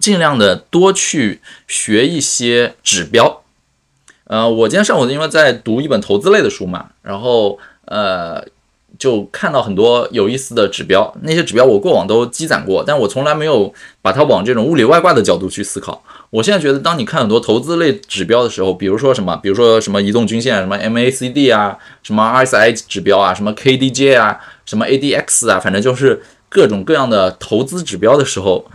[0.00, 3.42] 尽量的多去学一些指标，
[4.24, 8.44] 呃，我今天上午因为在读一本投资类的书嘛，然后呃，
[8.98, 16.02] 就看到很多有意思的指标，那些指标我过往都积攒过，但我从来没有把它往这种物理外挂的角度去思考。
[16.30, 28.66] 我现在觉得，当你看很多投资类指标的时候，比如说什么，比如说什么移动均线，什么 MACD 啊，什么 RSI 指标啊，什么 KDJ 啊，什么 ADX 啊，反正就是各种各样的投资指标的时候。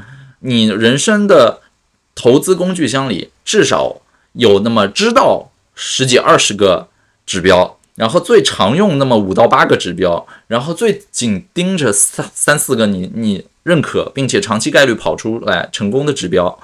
[0.44, 1.62] 你人生的
[2.16, 4.02] 投资工具箱里至少
[4.34, 6.88] 有那么知道十几二十个
[7.28, 16.58] 指标，然后最常用那么五到八个指标，然后最紧盯着三三四个你你认可并且长期概率跑出来成功的指标，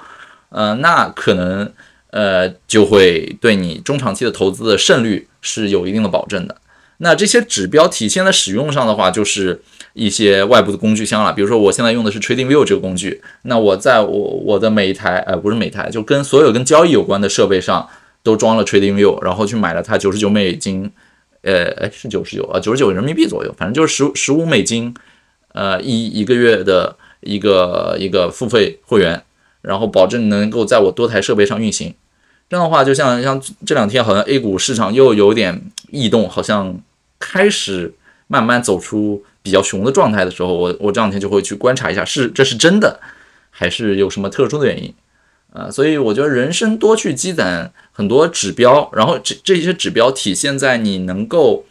[0.50, 1.70] 呃，那可能
[2.10, 6.56] 呃就会对你中长期的投资的胜率是有一定的保证的。
[7.00, 11.32] 那这些指标体现在使用上的话，就是一些外部的工具箱了。
[11.32, 17.88] 比如说，我现在用的是 TradingView 这个工具，那我在我我的每一台，呃，不是每台，就跟所有跟交易有关的设备上
[18.24, 20.90] 都装了 TradingView，然后去买了它九十九美金，
[21.42, 24.92] 呃，哎，是九十九啊，九十九人民币左右，反正就是十十五美金，
[25.52, 29.22] 呃，一一个月的一个一个付费会员，
[29.62, 31.94] 然后保证能够在我多台设备上运行。
[32.48, 36.80] 这样的话，就像像这两天好像 A 股市场又有点异动，好像。
[37.20, 37.92] 开始
[38.28, 43.00] 慢慢走出比较熊的状态的时候，我我这两天就会去观察一下，是这是真的，
[43.50, 44.94] 还是有什么特殊的原因？
[45.52, 51.64] 啊，所以我觉得人生多去积攒很多指标，然后这这些指标体现在你能够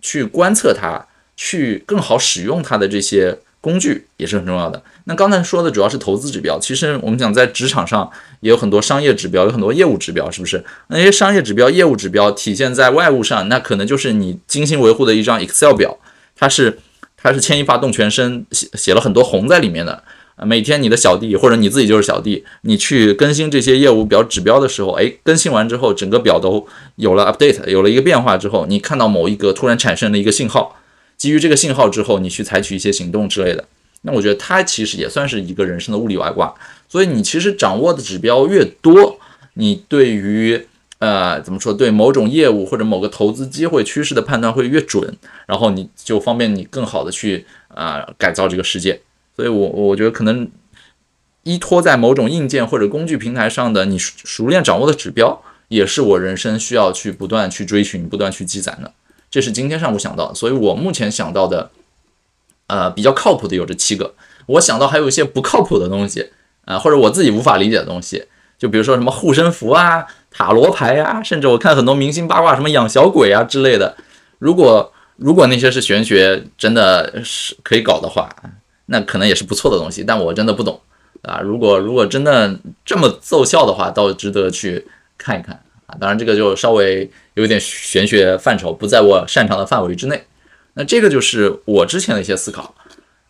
[0.00, 3.38] 去观测它，去更好使用它的这些。
[3.60, 4.80] 工具也是很重要的。
[5.08, 10.62] 那刚才说的主要是投资指标，其实我们讲在职场上也有很多商业指标，有很多业务指标，是不是？
[10.88, 15.96] 那些商业指标、业务指标体现在外务上，那可能就是你精心维护的一张 Excel 表，
[16.36, 16.78] 它是
[17.16, 20.04] 它是牵一发动全身，写写了很多红在里面的。
[20.44, 26.66] 每天你的小弟或者你自己就是小弟，你去更新这些业务表指标的时候，哎，更新完之后，整个表都
[26.96, 30.76] 有了 update，有了一个变化之后，你看到某一个突然产生了一个信号。
[31.16, 33.64] 基于这个信号之后，你去采取一些行动之类的，
[34.02, 36.54] 那我觉得它其实也算是一个人生的物理外挂。
[36.88, 39.18] 所以你其实掌握的指标越多，
[39.54, 40.66] 你对于
[40.98, 49.00] 呃怎么说，对某种业务或者某个投资机会趋势的判断会越准，然后你就方便你更好的去啊改造这个世界。
[49.36, 50.50] 所以我我觉得可能
[51.42, 58.92] 依托在某种硬件或者工具平台上的你熟练掌握的指标，也是我人生需要去不断去追寻、不断去积攒的。
[59.30, 61.70] 这是今天上午想到，所以我目前想到的，
[62.68, 64.14] 呃，比较靠谱的有这七个。
[64.46, 66.30] 我想到还有一些不靠谱的东西，
[66.64, 68.24] 啊，或者我自己无法理解的东西，
[68.58, 73.96] 就比如说什么护身符啊、塔罗牌啊，甚至我看很多明星八卦，什么养小鬼啊之类的。
[74.38, 78.28] 如果如果那些是玄学，真的是可以搞的话，
[78.86, 80.04] 那可能也是不错的东西。
[80.04, 80.80] 但我真的不懂
[81.22, 81.40] 啊。
[81.40, 84.86] 如果如果真的这么奏效的话，倒值得去
[85.18, 85.60] 看一看。
[85.86, 90.22] 啊，当然这个就稍微有点玄学范畴，不在我擅长的范围之内。
[90.78, 92.72] 那这个就是我之前的一些思考。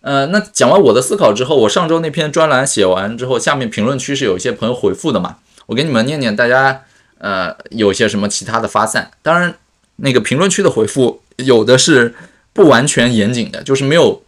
[0.03, 6.85] 呃，那讲完我的思考之后，我上周那篇专栏写完之后，下面评论区是有一些朋友回复的嘛，我给你们念念，大家
[7.17, 9.11] 呃有些什么其他的发散。
[9.23, 9.55] 当然，
[9.97, 12.15] 那个评论区的回复有的是
[12.53, 14.23] 不完全严谨的，就是没有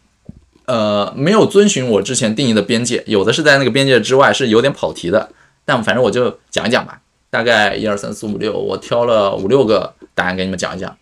[0.64, 5.28] 呃没有遵循我之前定义的边界，有的是在那个边界之外，是有点跑题的。
[5.66, 7.00] 但反正我就讲一讲吧。
[7.30, 10.96] 大概一二三四五六，我挑了五六个答案给你们讲一讲。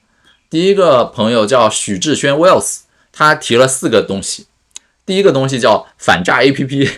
[0.51, 2.79] 第一个朋友叫许志轩 Wells，
[3.13, 4.47] 他提了四个东西。
[5.05, 6.91] 第一个东西叫反诈 APP，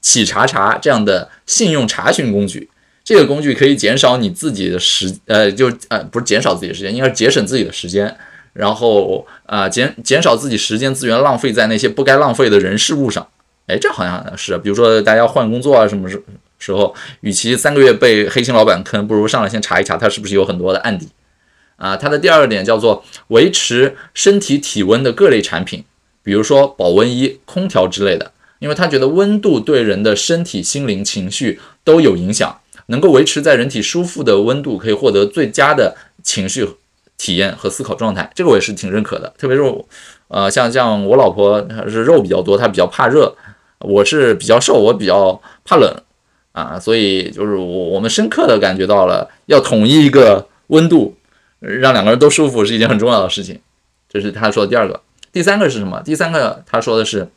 [0.00, 2.70] 企 查查这样的信用查询工具。
[3.04, 8.16] 这个工具可以减少你自己的时，呃，就呃不是减少自己的时间，应该是节省自己的时间，
[8.52, 13.26] 然后啊减减少自己时间资源浪费在那些不该浪费的人事物上。
[13.66, 16.22] 哎，这好像是，比如说大家换工作啊什么时。
[16.58, 21.08] 时候，与其三个月被黑心老板坑，不如上来先查一查他是不是有很多的案底
[21.82, 21.96] 啊。
[21.96, 23.02] 它的第二个点叫做
[23.34, 25.82] 维持身体体温的各类产品，
[26.22, 36.68] 比如说保温衣、空调之类的，因为他觉得温度对人的身体、心灵、情绪都有影响，能够维持在人体舒服的温度，可以获得最佳的情绪
[37.18, 38.30] 体验和思考状态。
[38.34, 39.62] 这个我也是挺认可的，特别是
[40.28, 43.34] 呃，像像我老婆是肉比较多，她比较怕热，
[43.80, 45.92] 我是比较瘦，我比较怕冷。
[46.52, 51.16] 啊，所以就是我我们深刻的感觉到了要统一一个温度，
[51.62, 53.60] 让两个人都舒服是一件很重要的事情。
[54.08, 55.00] 这是他说的第二个，
[55.32, 56.02] 第三个是什么？
[56.04, 57.28] 第三个他说的是，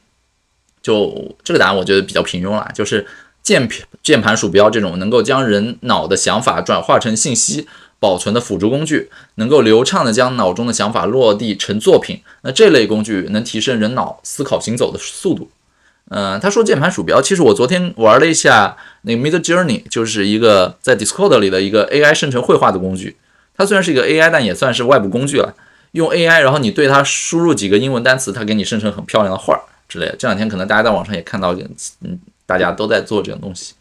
[0.82, 3.06] 就这个答案我觉得比较平庸了，就是
[3.42, 7.68] 键盘键盘鼠标这种能够将人脑的想法转化成信息。
[7.98, 15.50] 保存的辅助工具能够流畅的将脑中的想法落地成作品，那这类工具能提升人脑思考行走的速度。
[16.10, 23.16] 嗯，他说键盘鼠标，其实我昨天玩了一下那个 Mid Journey，就是一个在 Discord 里的一个 AI 生成绘画的工具。
[23.58, 25.56] 它虽然是一个 AI，但也算是外部工具了。
[25.92, 30.16] 用 AI，然后你对它输入几个英文单词，它给你生成很漂亮的画之类的。
[30.18, 31.54] 这两天可能大家在网上也看到，
[32.02, 33.74] 嗯，大家都在做这种东西。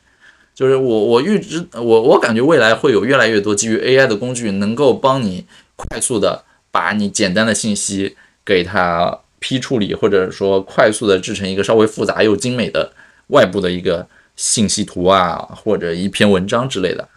[0.55, 12.93] 就是我，我预知我，我感觉未来会有越来越多基于 AI 的工具，能够帮你快速的把你简单的信息给它批处理，或者说快速的制成一个稍微复杂又精美的
[13.29, 14.07] 外部的一个
[14.37, 17.09] 信息图啊，或者一篇文章之类的，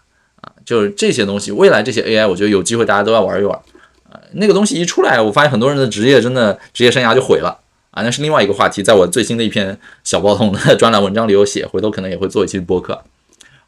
[0.68, 3.58] 就是这些东西，未来这些 AI，我觉得有机会大家都要玩一玩
[4.12, 4.20] 啊。
[4.34, 7.58] 那个东西一出来，我发现很多人的职业真的职业生涯就毁了
[7.92, 13.02] 啊，那是另外一个话题，在我最新的一篇小报童的 专栏文章里有写，回头可能也会做一期播客。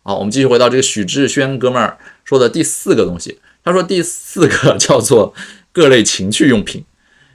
[0.03, 3.39] 好，我们继续回到这个许志轩哥们儿说的第四个东西。
[3.63, 5.33] 他说第四个 叫做
[5.71, 6.83] 各类情趣用品，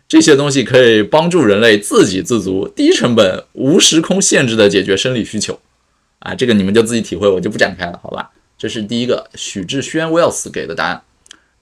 [0.07, 5.59] 这些东西可以帮助人类自给自足、低成本、无时空限制的解决生理需求。
[6.19, 8.31] 啊，这个你们就自己体会，我就不展开了，好吧？
[8.57, 11.03] 这是第一个许志轩 Wells 给的答案。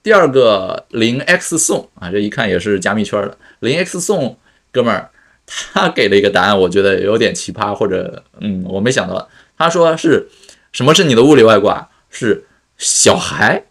[0.01, 4.37] 第二个零 X 宋啊，这一看也是加密圈的零 X 宋
[4.71, 5.11] 哥们儿，
[5.45, 10.29] 他给了一个答案，我觉得有点奇葩，或者嗯，我没想到，他说是。
[10.71, 11.91] 什么是你的物理外挂？
[12.09, 12.45] 是
[12.79, 13.65] 小孩？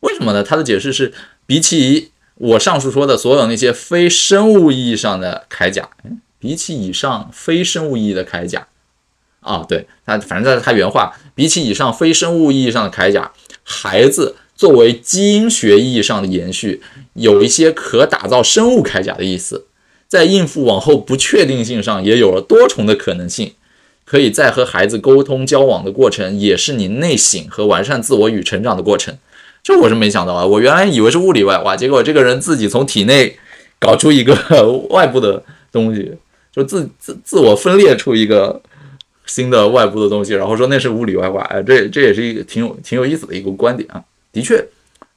[0.00, 0.42] 为什么呢？
[0.42, 1.12] 他的解释是，
[1.46, 5.88] 比起我上述说的所有那些非生物意义上的铠甲，
[6.40, 8.66] 比起以上非生物意义的铠甲，
[9.48, 13.32] 啊，对他，反正这是他原话，比起以上非生物意义上的铠甲，
[13.64, 16.82] 孩子作为基因学意义上的延续，
[17.14, 19.66] 有一些可打造生物铠甲的意思，
[20.06, 23.52] 在应付往后不确定性上也有了多重的可能性。
[24.04, 29.14] 可以在和孩子沟通交往的过程，也是你内省和完善自我与成长的过程。
[29.62, 30.46] 这我是没想到啊！
[30.46, 33.36] 我原来以为是物理外化，结果这个人自己从体内
[33.78, 34.34] 搞出一个
[34.88, 36.10] 外部的东西，
[36.50, 38.62] 就自自自我分裂出一个
[39.28, 41.44] 新的外部的东西，然后说那是物理外挂。
[41.44, 44.02] 哎，这这也是一个挺有挺有意思的一个观点啊！
[44.32, 44.66] 的确，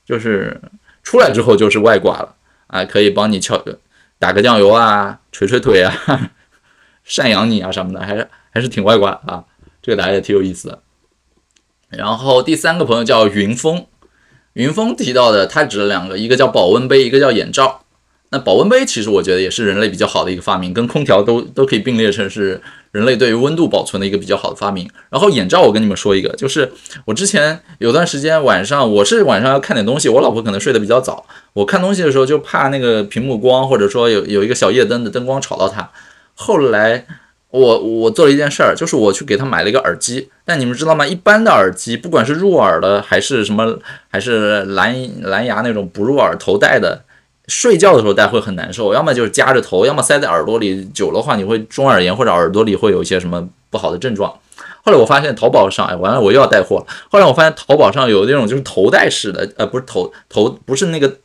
[0.06, 0.62] 就是
[1.02, 2.36] 出来之后就是外挂了
[2.68, 3.58] 啊，可以帮你敲
[4.20, 5.92] 打个酱油啊，捶捶腿啊，
[7.10, 8.28] 赡养你啊什么的，还是。
[8.54, 9.46] 还是挺外挂啊，
[9.82, 10.82] 这个答案也挺有意思的。
[11.88, 13.86] 然后第三个朋友叫云峰，
[14.52, 17.86] 云峰提到的他指了两个，一个叫保温杯，一个叫眼罩。
[18.32, 24.90] 那保温杯其实我觉得也是人类比较好的一个发明，跟空调都都可以并列成是人类对于温度保存的一个比较好的发明。
[25.10, 26.72] 然后眼罩，我跟你们说一个，就是
[27.06, 35.90] 我之前有段时间晚上，我是晚上要看点东西，我老婆可能睡得比较早，我看东西的时候就怕那个屏幕光或者说有有一个小夜灯的灯光吵到她。
[36.36, 37.06] 后来。
[37.52, 40.30] 我我做了一件事儿，就是我去给他买了一个耳机。
[40.46, 41.06] 但你们知道吗？
[41.06, 43.78] 一般的耳机，不管是入耳的还是什么，
[44.10, 47.04] 还是蓝蓝牙那种不入耳头戴的，
[47.52, 48.94] 睡觉的时候戴会很难受。
[48.94, 54.34] 要么就是夹着头，要么塞在耳朵里，久的话你会中耳炎或者耳朵里会有一些什么不好的症状。
[54.84, 56.86] 后来我发现淘宝上，哎，完了我又要带货了。
[57.10, 61.18] 后来我发现淘宝上有那种就是头戴式的，呃，不是头头，不是那个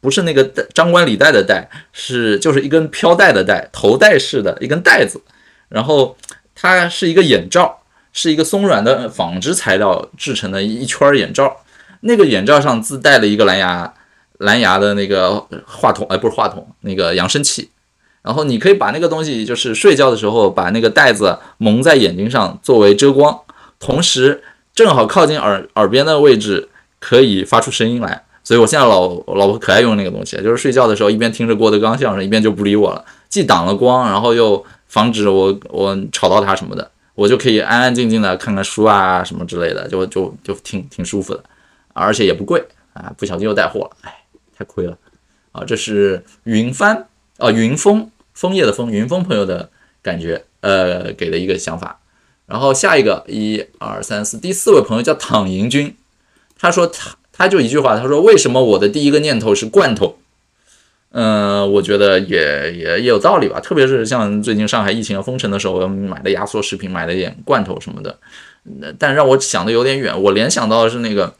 [0.00, 5.20] 不是那个张冠李戴的戴，是就是一根飘带的带，头戴式的一根带子。
[5.68, 6.16] 然后
[6.54, 7.80] 它是一个眼罩，
[8.12, 11.56] 是一个松软的纺织材料制成的一圈眼罩。
[12.02, 13.92] 那个眼罩上自带了一个蓝牙
[14.40, 17.70] 蓝牙的那个话筒，哎，不是话筒，那个扬声器。
[18.20, 23.40] 然后你可以把那个东西，就是睡觉的时候把那个袋子蒙在眼睛上作为遮光，
[23.78, 24.42] 同时
[24.74, 28.24] 正好靠近耳耳边的位置可以发出声音来。
[28.44, 34.64] 所以我现在老老婆可爱用那个东西，就是睡觉的时候一边听着郭德纲相声，一边就不理我了，既挡了光，然后又。
[34.90, 41.40] 防止我我吵到他什么的，我就可以安安静静的看看书啊什么之类的，就就就挺挺舒服的，
[41.92, 42.60] 而且也不贵
[42.92, 44.12] 啊，不小心又带货了，哎，
[44.60, 44.98] 太亏了
[45.52, 45.64] 啊！
[45.66, 47.08] 这是云帆
[47.38, 49.70] 啊，云枫枫叶的枫，云枫朋友的
[50.02, 51.98] 感觉，呃，给的一个想法。
[52.44, 55.96] 然后下一个一二三四，第四位朋友叫躺赢君，
[56.58, 60.18] 他说他他就一句话，他说为什么我的第一个念头是罐头？
[61.12, 68.18] 嗯，我觉得也也也有道理吧，特别是像最近上海疫情封城的时候，我买的压缩食品，买了一点罐头什么的。
[68.98, 71.28] 但让我想的有点远，我联想到的是那个《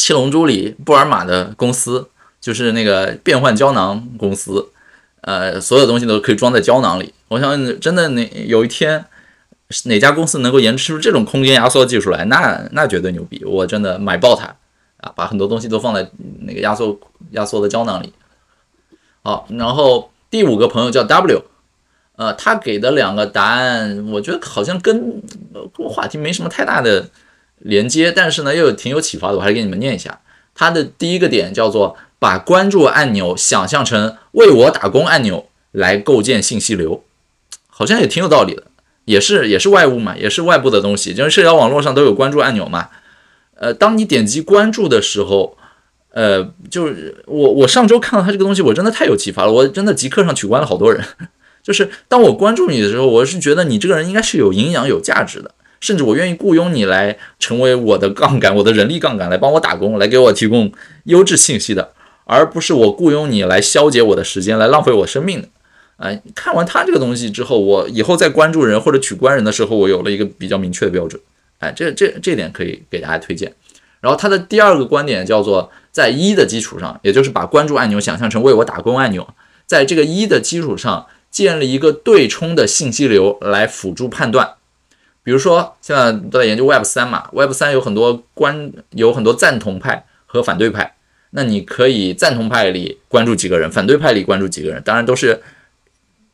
[0.00, 2.08] 七龙珠》里布尔玛的公司，
[2.40, 4.70] 就是那个变换胶囊公司，
[5.20, 7.12] 呃，所有东西都可以装在胶囊里。
[7.28, 9.04] 我想真的那有一天，
[9.84, 14.46] 哪家公司能够研制出这种空间压缩技术来，那那绝对牛逼，我真的买爆它
[15.02, 15.12] 啊！
[15.14, 16.98] 把很多东西都放在那个压缩
[17.32, 18.10] 压缩的胶囊里。
[19.22, 21.42] 好，然后第五个朋友叫 W，
[22.16, 25.22] 呃，他给的两个答案，我觉得好像跟
[25.76, 27.06] 跟话题没什么太大的
[27.60, 30.20] 连接，但是呢又有挺有启发的，我还是给你们念一下。
[30.54, 37.04] 他的第一个点叫做把关注按钮想象成为我打工按钮来构建信息流，
[37.68, 38.64] 好像也挺有道理的。
[39.06, 42.90] 也是也是外物嘛，也是外部的东西，就是社交网络上都有关注按钮嘛。
[43.56, 45.56] 呃，当你点击关注的时候，
[46.12, 51.02] 呃，就是我我上周看到他这个东西，我真的太有启发了，我真的即刻上取关了好多人。
[51.62, 55.50] 就是当我关注你的时候，我是觉得你这个人应该是有营养、有价值的，
[55.80, 60.70] 甚至我愿意雇佣你来成为我的杠杆、我的人力杠杆，来帮我打工，来给我提供
[61.04, 61.92] 优质信息的，
[62.24, 65.48] 而不是我雇佣你来消解我的时间，来浪费我生命的。
[65.96, 71.20] 哎，看完他这个东西之后，我以后在关注人或者取关人的时候，我有了一个比较明确的标准。
[71.58, 73.52] 哎，这这这点可以给大家推荐。
[74.00, 79.28] 然后他的第二个观点叫做，在一的基础上，也就是把关注按钮想象成为我打工按钮，
[79.66, 84.54] 在这个一的基础上建立一个对冲的信息流来辅助判断。
[85.22, 90.94] 比如说，现在都在研究 Web 三嘛，Web 三有很多关有很多赞同派和反对派，
[91.30, 95.42] 那你可以赞同派里关注几个人，反对派里关注几个人，当然都是。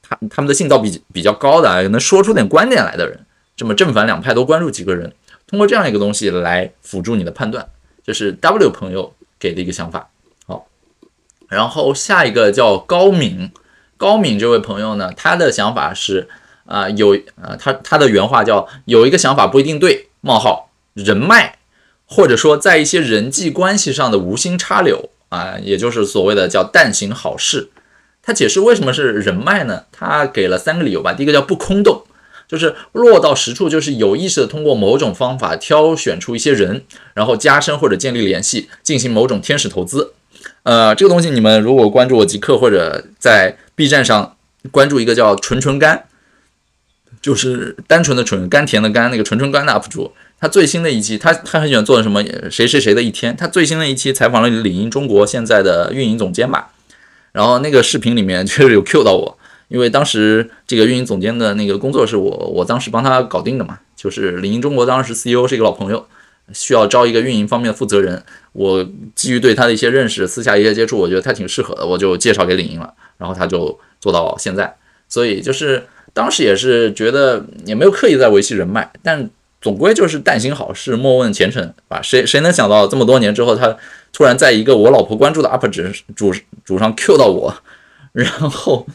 [0.09, 3.19] 他他们的信道比比较高的，能说出点观点来的人，
[3.57, 5.13] 这么正反两派都关注几个人，
[5.49, 7.69] 通过这样一个东西来辅助你的判断，
[8.05, 10.09] 这是 W 朋友给的一个想法。
[10.47, 10.69] 好，
[11.49, 13.51] 然后下一个叫高敏，
[13.97, 16.29] 高敏这位朋友呢，他的想法是
[16.67, 21.57] 啊，有啊，他他的原话叫有一个想法不一定对，冒号人脉，
[22.07, 27.71] 或者说在一些人际关系上的无心插柳啊，也就是所谓的叫但行好事。
[28.23, 29.85] 他解释为什么是人脉呢？
[29.93, 31.13] 他给了三个理由吧。
[31.13, 32.03] 第一个叫不空洞，
[32.49, 36.83] 就是落到实处，就是有意识的通过某种方法挑选出一些人，
[37.15, 40.13] 然后加深或者建立联系，进行某种天使投资。
[40.65, 44.37] 呃，这个东西你们如果关注我极客或者在 B 站上
[44.73, 46.06] 关注一个叫纯纯干，
[47.27, 56.71] 就是单纯的纯甘甜的甘那个纯纯甘的 UP 主，他最新的一期他他很喜欢做什么谁谁谁的一天，他最新的一期采访了领英中国现在的运营总监吧。
[57.33, 66.07] 然后那个视频里面 确实有 Q 到我，因为当时这个运营总监的那个工作是我我当时帮他搞定的嘛，就是领英中国当时 CEO 是一个老朋友，
[66.53, 68.23] 需要招一个运营方面的负责人，
[68.53, 74.77] 我基于对他的一些认识，私下一些接触，我觉得他挺适合的，我就介绍给领英了，然后他就做到现在，
[75.09, 79.29] 所以就是当时也是觉得也没有刻意在维系人脉，但。
[79.59, 82.01] 总归就是但行好事，莫问前程，吧？
[82.01, 83.77] 谁谁能想到这么多年之后，他
[84.13, 85.83] 突然在一个我老婆关注的 UP 主
[86.15, 86.33] 主
[86.63, 87.53] 主上 Q 到我，
[88.13, 88.87] 然后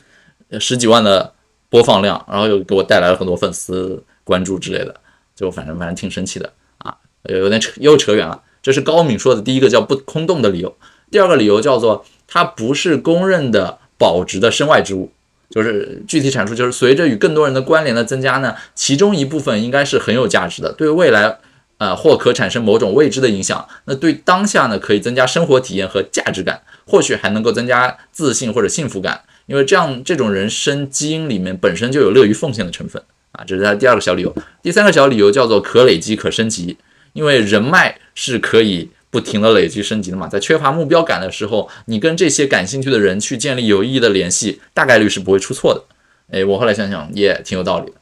[0.59, 1.33] 十几万的
[1.67, 4.95] 播放量，然后又给我带来了很多粉丝关注之类的，
[5.35, 8.41] 就反正反正挺神奇的啊，有点扯又扯远了。
[8.61, 10.73] 这是高敏说的第一个叫不空洞的理由，
[11.09, 15.11] 第二个理由叫做它不是公认的保值的身外之物。
[15.51, 21.37] 就是具体阐述，就是随着与更多人的关联的增加呢，其中一部分应该是很有价值的，对未来，
[21.77, 23.67] 呃，或可产生某种未知的影响。
[23.85, 33.43] 那对当下呢，可以增加生活体验和价值感，或许还能够增加自信或者幸福感，因为这样这种人生基因里面本身就有乐于奉献的成分啊。
[33.45, 34.33] 这是他第二个小理由。
[34.63, 36.77] 第三个小理由叫做可累积可升级，
[37.13, 38.89] 因为人脉是可以。
[39.11, 45.83] 不停的累积升级的嘛，在缺乏目标感的时候，你跟这些感兴趣的人去建立有意义的联系，大概率是不会出错的。
[46.31, 47.97] 哎，我后来想想也挺有道理的。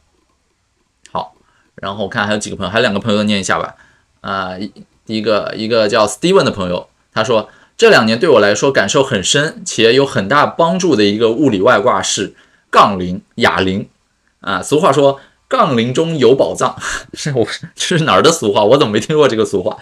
[1.11, 1.33] 好，
[1.75, 3.75] 然后我看还有几个朋友，还有两个朋友念一下吧。
[4.21, 4.51] 啊，
[5.03, 12.35] 第一个一个叫 Steven 的朋友，他说这两年对我来说感受很深且有很大帮助的一个物理外挂是
[12.69, 13.89] 杠铃哑铃。
[14.41, 16.77] 啊，俗话说杠铃中有宝藏，
[17.13, 18.63] 是我这是哪儿的俗话？
[18.63, 19.77] 我怎么没听过这个俗话？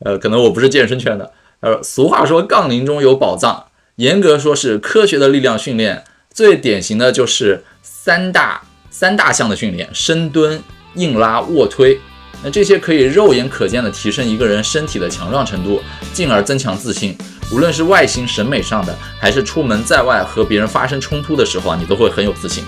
[0.00, 1.32] 呃，可能我不是健身圈的。
[1.60, 3.66] 呃，俗话说杠铃中有宝藏，
[3.96, 10.62] 严格说是科学的力量训练，最典型的就是三大三大项的训练：深蹲、
[10.94, 11.98] 硬拉、卧推。
[12.44, 15.82] 那这些可以肉眼可见的提升一个人身体的强壮程度，
[16.12, 17.16] 进而增强自信。
[17.50, 22.62] 无论是外形审美上的，还是出门在外和别人发生冲突的时候啊，你都会很有自信。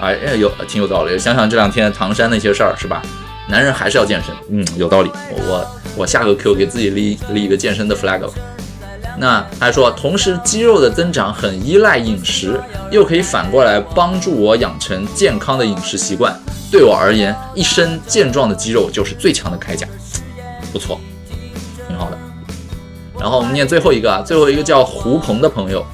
[0.00, 1.18] 哎，有挺有道理。
[1.18, 3.02] 想想这两天唐山那些事儿，是吧？
[3.48, 5.10] 男人还是要健身，嗯，有道理。
[5.30, 8.20] 我我下个 Q 给自己立立一个健身的 flag。
[9.18, 16.38] 那他说，同时肌肉的增长很依赖饮食，又可以反过来帮助我养成健康的饮食习惯。
[16.70, 19.88] 对我而言，一身健壮的肌肉就是最强的铠甲。
[20.72, 21.00] 不错，
[21.88, 22.18] 挺好的。
[23.18, 25.84] 然后我们念最后一个，最后一个叫胡鹏的朋友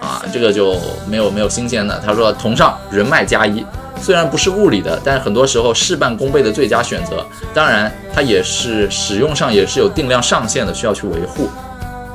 [0.00, 2.02] 啊，这个就没有没有新鲜的。
[2.04, 3.64] 他说，同上人脉加一。
[4.04, 7.26] 虽然不是物理的，但很多时候事半功倍的最佳选择。
[7.54, 11.48] 当然，它也是使用上也是有定量上限的，需要去维护。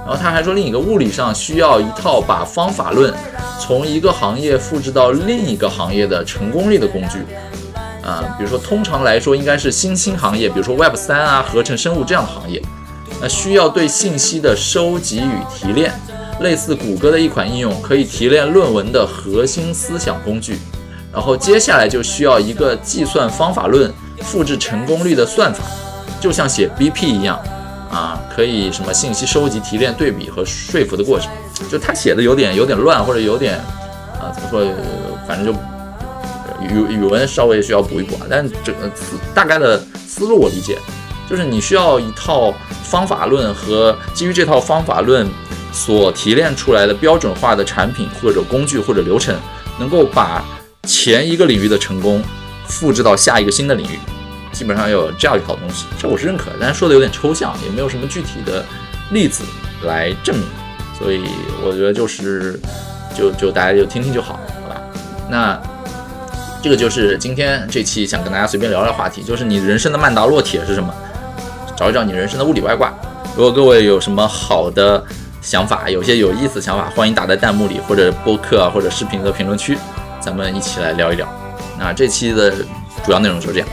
[0.05, 3.11] 然后他还说，另一个物理上需要一套把方法论
[3.59, 7.25] 从一个行业复制到另一个行业的成功率的工具。
[8.03, 12.61] 啊，比如说，通常来说应该是新兴行业，比如说 Web 三啊、合成生物这样的行业，
[13.19, 15.91] 那需要对信息的收集与提炼。
[16.41, 20.59] 类似谷歌的一款应用，可以提炼论文的核心思想工具。
[21.11, 23.91] 然后接下来就需要一个计算方法论
[24.21, 25.63] 复制成功率的算法，
[26.19, 27.39] 就像写 BP 一样，
[27.91, 31.29] 啊，可以什么信息收集、提炼、对比和说服的过程。
[31.69, 33.57] 就他写的有点有点乱，或者有点
[34.19, 34.63] 啊，怎么说？
[35.27, 35.59] 反正就
[36.61, 38.27] 语语文稍微需要补一补啊。
[38.29, 38.89] 但这个
[39.33, 40.77] 大概的思路我理解，
[41.29, 42.53] 就是你需要一套
[42.83, 45.27] 方法论和基于这套方法论。
[45.71, 49.35] 所提炼出来的标准化的产品或者工具或者流程，
[49.77, 50.43] 能够把
[50.89, 52.19] 前一个领域的成功
[52.67, 53.99] 复制到下一个新的领域，
[54.51, 56.49] 基本上有这样一套东西，这我是认可。
[56.59, 58.65] 但是说的有点抽象，也没有什么具体的
[59.11, 59.43] 例子
[59.83, 60.47] 来证明，
[60.97, 61.21] 所以
[61.63, 62.59] 我觉得就是
[63.15, 64.81] 就就大家就听听就好，好吧？
[65.29, 65.61] 那
[66.63, 70.91] 这个就是今天这期想跟大家随便聊聊话题，就是你人生的曼达洛铁是什么？
[71.77, 72.91] 找一找你人生的物理外挂。
[73.35, 75.03] 如果各位有什么好的。
[75.41, 79.77] 想法有些有意思想法，欢迎打在弹幕里，或者播客，或者视频的评论区，
[80.19, 81.27] 咱们一起来聊一聊。
[81.77, 82.51] 那这期的
[83.05, 83.69] 主要内容就是这样，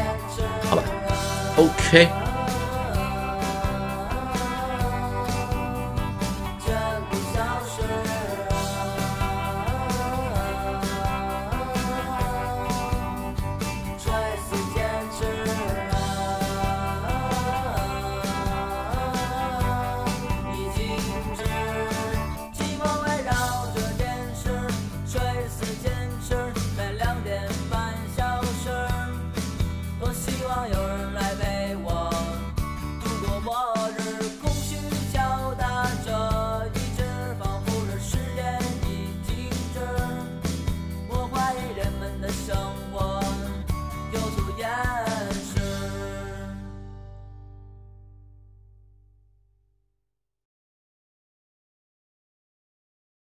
[0.68, 0.82] 好吧
[1.57, 2.25] ？OK。